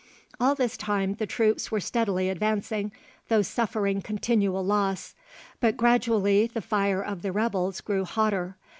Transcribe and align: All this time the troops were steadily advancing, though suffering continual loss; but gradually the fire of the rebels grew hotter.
All 0.39 0.55
this 0.55 0.77
time 0.77 1.13
the 1.13 1.27
troops 1.27 1.69
were 1.69 1.79
steadily 1.79 2.27
advancing, 2.27 2.91
though 3.27 3.43
suffering 3.43 4.01
continual 4.01 4.65
loss; 4.65 5.13
but 5.59 5.77
gradually 5.77 6.47
the 6.47 6.59
fire 6.59 7.03
of 7.03 7.21
the 7.21 7.31
rebels 7.31 7.81
grew 7.81 8.03
hotter. 8.03 8.57